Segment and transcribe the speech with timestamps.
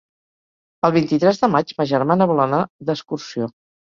[0.87, 3.51] El vint-i-tres de maig ma germana vol anar d'excursió.